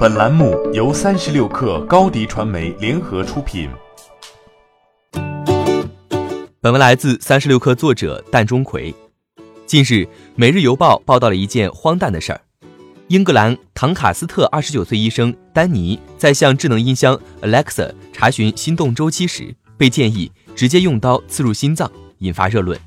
[0.00, 3.68] 本栏目由三十六氪高低传媒联合出品。
[6.58, 8.94] 本文来自三十六氪作者蛋钟馗。
[9.66, 9.92] 近日，
[10.36, 12.40] 《每日邮报》报道了一件荒诞的事儿：
[13.08, 22.80] 英格兰唐卡斯特二十九岁医生丹尼在向智能音箱 Alexa 查询心动周期时，被建议直接用刀刺入心脏，引发热论。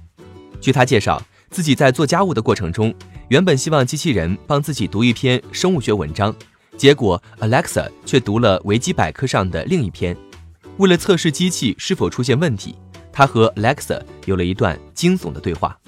[0.59, 1.21] 据他介绍，
[1.51, 2.91] 自己在做家务的过程中，
[3.27, 6.35] 原本希望机器人帮自己读一篇生物学文章。
[6.83, 10.13] 结果，Alexa 却读了维基百科上的另一篇。
[10.75, 12.75] 为了测试机器是否出现问题，
[13.09, 15.79] 他和 Alexa 有了一段惊悚的对话。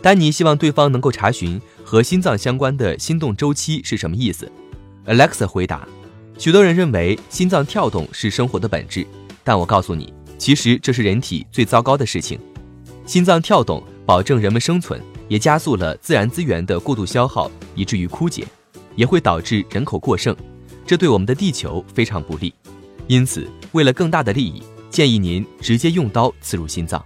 [0.00, 4.48] 丹尼希望对方能够查询和心脏相关的心动周期是什么意思。
[5.04, 5.84] Alexa 回答
[6.38, 9.04] ：“许多人认为心脏跳动是生活的本质，
[9.42, 12.38] 但我告诉你，其实这是人体最糟糕的事情。
[13.04, 18.46] 心脏跳动保证人们生存，也加速了自然资源的过度消耗，以至于枯竭。”
[18.96, 20.36] 也会导致人口过剩，
[20.86, 22.52] 这对我们的地球非常不利。
[23.06, 27.04] 因此，为了更大的利益，建议您直接用刀刺入心脏。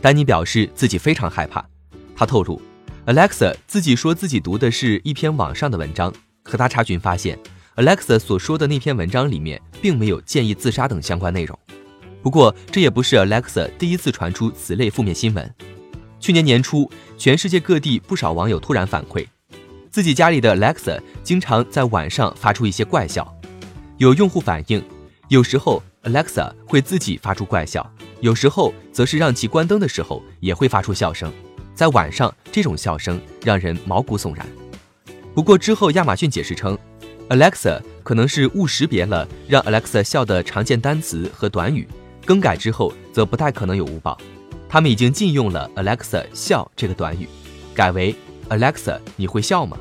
[0.00, 1.64] 丹尼表示自己非常害怕。
[2.14, 2.60] 他透露
[3.06, 7.38] ，Alexa 自己说自己读的是一篇网上的文章，可他查询发现
[7.76, 11.58] ，Alexa 所说的那篇文章里面并没有建议自杀等相关内容。
[12.22, 15.54] 不过，这也不是 Alexa 第一次传出此类负面新闻。
[16.20, 19.26] 去年年初，全世界各地不少网友突然反馈。
[19.92, 23.30] 自己家里的 Alexa 经常在晚上发出一些怪笑，
[23.98, 24.82] 有用户反映，
[25.28, 27.86] 有时候 Alexa 会自己发出怪笑，
[28.22, 31.30] 有时候则是让其关灯的时候也会发出笑声，
[31.74, 34.46] 在晚上这种笑声让人毛骨悚然。
[35.34, 36.76] 不过之后亚马逊解释称
[37.28, 41.86] ，Alexa 可能是误识别了让 Alexa 笑的常见单词和短语，
[42.24, 44.16] 更改之后则不太可能有误报。
[44.70, 47.28] 他们已经禁用了 Alexa 笑这个短语，
[47.74, 48.16] 改为。
[48.52, 49.78] Alexa，你会笑吗？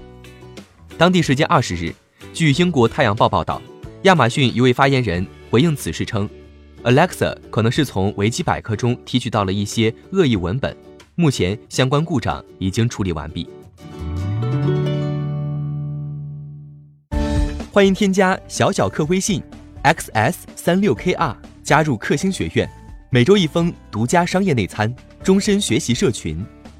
[0.98, 1.94] 当地时间二十日，
[2.34, 3.62] 据英国《太阳报》报道，
[4.04, 6.30] 亚马逊一位发言人回应此事称
[6.84, 10.74] ，Alexa 可能是从维基百科中提取到了一些恶意文本，
[11.16, 13.50] 目前相关故障已经处理完毕。
[17.74, 19.44] 欢迎添加小小客微信
[19.84, 22.70] xs 三六 kr 加入克星学院，
[23.10, 26.42] 每周一封独家商业内参，终身学习社群。